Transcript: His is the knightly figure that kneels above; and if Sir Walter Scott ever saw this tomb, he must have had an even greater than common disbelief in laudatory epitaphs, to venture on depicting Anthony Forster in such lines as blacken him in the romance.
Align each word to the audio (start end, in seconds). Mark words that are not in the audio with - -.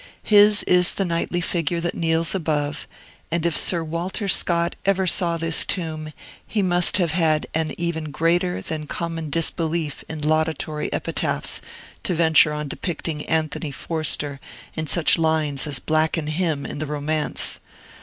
His 0.23 0.63
is 0.63 0.95
the 0.95 1.05
knightly 1.05 1.41
figure 1.41 1.79
that 1.79 1.93
kneels 1.93 2.33
above; 2.33 2.87
and 3.29 3.45
if 3.45 3.55
Sir 3.55 3.83
Walter 3.83 4.27
Scott 4.27 4.75
ever 4.83 5.05
saw 5.05 5.37
this 5.37 5.63
tomb, 5.63 6.11
he 6.47 6.63
must 6.63 6.97
have 6.97 7.11
had 7.11 7.45
an 7.53 7.73
even 7.77 8.05
greater 8.09 8.63
than 8.63 8.87
common 8.87 9.29
disbelief 9.29 10.03
in 10.09 10.19
laudatory 10.21 10.91
epitaphs, 10.91 11.61
to 12.01 12.15
venture 12.15 12.51
on 12.51 12.67
depicting 12.67 13.27
Anthony 13.27 13.69
Forster 13.69 14.39
in 14.75 14.87
such 14.87 15.19
lines 15.19 15.67
as 15.67 15.77
blacken 15.77 16.25
him 16.25 16.65
in 16.65 16.79
the 16.79 16.87
romance. 16.87 17.59